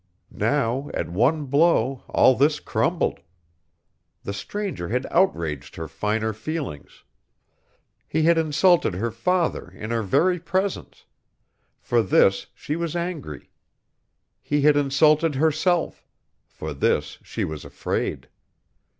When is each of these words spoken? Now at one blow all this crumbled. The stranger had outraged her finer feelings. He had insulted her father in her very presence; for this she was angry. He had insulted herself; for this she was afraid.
Now 0.31 0.89
at 0.95 1.09
one 1.11 1.45
blow 1.45 2.01
all 2.09 2.33
this 2.33 2.59
crumbled. 2.59 3.19
The 4.23 4.33
stranger 4.33 4.87
had 4.89 5.05
outraged 5.11 5.75
her 5.75 5.87
finer 5.87 6.33
feelings. 6.33 7.03
He 8.07 8.23
had 8.23 8.35
insulted 8.35 8.95
her 8.95 9.11
father 9.11 9.69
in 9.69 9.91
her 9.91 10.01
very 10.01 10.39
presence; 10.39 11.05
for 11.79 12.01
this 12.01 12.47
she 12.55 12.75
was 12.75 12.95
angry. 12.95 13.51
He 14.41 14.61
had 14.61 14.75
insulted 14.75 15.35
herself; 15.35 16.03
for 16.47 16.73
this 16.73 17.19
she 17.21 17.45
was 17.45 17.63
afraid. 17.63 18.27